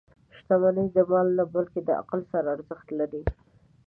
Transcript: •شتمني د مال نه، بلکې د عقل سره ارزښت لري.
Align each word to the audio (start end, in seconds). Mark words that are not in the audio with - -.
•شتمني 0.37 0.85
د 0.95 0.97
مال 1.09 1.27
نه، 1.37 1.43
بلکې 1.53 1.79
د 1.83 1.89
عقل 2.01 2.21
سره 2.31 2.47
ارزښت 2.55 2.87
لري. 2.99 3.21